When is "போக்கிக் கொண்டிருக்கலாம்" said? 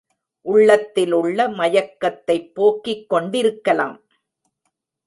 2.53-3.97